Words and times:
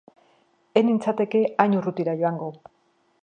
Ni 0.77 0.81
ez 0.81 0.83
nintzateke 0.87 1.43
hain 1.65 1.77
urrutira 1.81 2.17
joango. 2.23 2.51